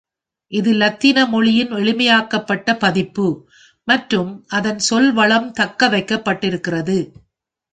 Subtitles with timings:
[0.51, 3.27] இது லத்தீன மொழியின் எளிமையாக்கப்பட்ட பதிப்பு,
[3.87, 6.97] மற்றும் அதன் சொல்வளம் தக்க வைக்கப்பட்டிருக்கிறது.